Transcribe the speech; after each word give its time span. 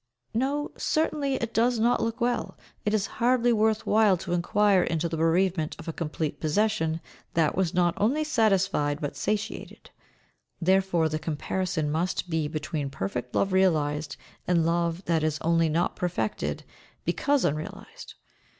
No, 0.33 0.71
certainly, 0.77 1.35
it 1.35 1.53
does 1.53 1.77
not 1.77 2.01
look 2.01 2.19
well. 2.19 2.57
It 2.85 2.93
is 2.95 3.05
hardly 3.21 3.53
worth 3.53 3.85
while 3.85 4.17
to 4.17 4.33
inquire 4.33 4.81
into 4.81 5.07
the 5.07 5.15
bereavement 5.15 5.75
of 5.77 5.87
a 5.87 5.93
complete 5.93 6.39
possession 6.39 7.01
that 7.35 7.55
was 7.55 7.75
not 7.75 7.93
only 7.97 8.23
satisfied 8.23 8.99
but 8.99 9.15
satiated; 9.15 9.91
therefore 10.59 11.07
the 11.07 11.19
comparison 11.19 11.91
must 11.91 12.31
be 12.31 12.47
between 12.47 12.89
perfect 12.89 13.35
love 13.35 13.53
realised, 13.53 14.17
and 14.47 14.65
love 14.65 15.05
that 15.05 15.21
is 15.23 15.37
only 15.41 15.69
not 15.69 15.95
perfected 15.95 16.63
because 17.05 17.45
unrealised. 17.45 18.15